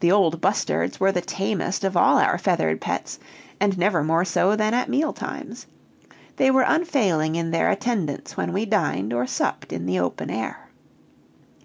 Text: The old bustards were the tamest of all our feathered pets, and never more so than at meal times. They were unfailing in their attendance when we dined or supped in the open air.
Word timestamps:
The 0.00 0.10
old 0.10 0.40
bustards 0.40 0.98
were 0.98 1.12
the 1.12 1.20
tamest 1.20 1.84
of 1.84 1.96
all 1.96 2.18
our 2.18 2.38
feathered 2.38 2.80
pets, 2.80 3.20
and 3.60 3.78
never 3.78 4.02
more 4.02 4.24
so 4.24 4.56
than 4.56 4.74
at 4.74 4.88
meal 4.88 5.12
times. 5.12 5.68
They 6.38 6.50
were 6.50 6.64
unfailing 6.66 7.36
in 7.36 7.52
their 7.52 7.70
attendance 7.70 8.36
when 8.36 8.52
we 8.52 8.66
dined 8.66 9.12
or 9.12 9.28
supped 9.28 9.72
in 9.72 9.86
the 9.86 10.00
open 10.00 10.28
air. 10.28 10.70